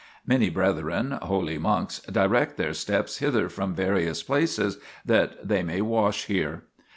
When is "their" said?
2.57-2.73